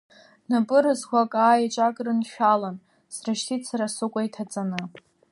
Напы 0.49 0.77
разқәак, 0.83 1.31
аа, 1.45 1.61
еҵәак 1.63 1.97
рыншәалан, 2.05 2.75
срышьҭит 3.15 3.61
сара 3.69 3.87
сыкәа 3.95 4.21
иҭаҵаны. 4.27 4.81